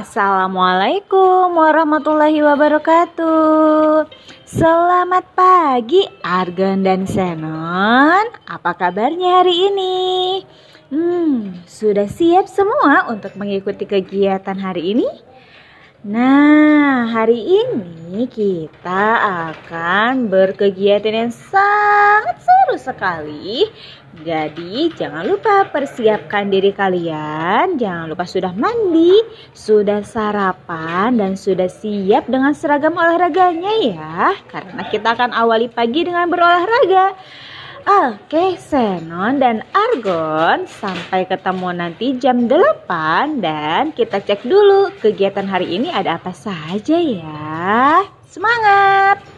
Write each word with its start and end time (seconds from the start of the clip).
Assalamualaikum 0.00 1.60
warahmatullahi 1.60 2.40
wabarakatuh 2.40 4.08
Selamat 4.48 5.28
pagi 5.36 6.00
Argon 6.24 6.80
dan 6.80 7.04
Senon 7.04 8.24
Apa 8.48 8.80
kabarnya 8.80 9.44
hari 9.44 9.68
ini? 9.68 10.00
Hmm, 10.88 11.52
sudah 11.68 12.08
siap 12.08 12.48
semua 12.48 13.12
untuk 13.12 13.36
mengikuti 13.36 13.84
kegiatan 13.84 14.56
hari 14.56 14.96
ini? 14.96 15.08
Nah, 16.00 17.04
hari 17.12 17.60
ini 17.60 18.24
kita 18.24 19.20
akan 19.52 20.32
berkegiatan 20.32 21.28
yang 21.28 21.32
sangat 21.36 22.40
sekali. 22.80 23.68
Jadi, 24.24 24.88
jangan 24.96 25.28
lupa 25.28 25.68
persiapkan 25.68 26.48
diri 26.48 26.72
kalian. 26.72 27.76
Jangan 27.76 28.08
lupa 28.08 28.24
sudah 28.24 28.56
mandi, 28.56 29.20
sudah 29.52 30.00
sarapan, 30.00 31.20
dan 31.20 31.36
sudah 31.36 31.68
siap 31.68 32.26
dengan 32.26 32.56
seragam 32.56 32.96
olahraganya 32.96 33.74
ya. 33.84 34.34
Karena 34.48 34.88
kita 34.88 35.12
akan 35.12 35.36
awali 35.36 35.68
pagi 35.68 36.08
dengan 36.08 36.26
berolahraga. 36.32 37.14
Oke, 37.80 38.60
Senon 38.60 39.40
dan 39.40 39.64
Argon, 39.72 40.68
sampai 40.68 41.24
ketemu 41.24 41.68
nanti 41.72 42.12
jam 42.20 42.44
8 42.44 43.40
dan 43.40 43.96
kita 43.96 44.20
cek 44.20 44.44
dulu 44.44 44.92
kegiatan 45.00 45.48
hari 45.48 45.80
ini 45.80 45.88
ada 45.88 46.20
apa 46.20 46.34
saja 46.36 47.00
ya. 47.00 48.04
Semangat! 48.28 49.29